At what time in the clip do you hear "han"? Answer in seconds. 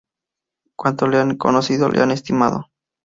1.19-1.37, 2.01-2.09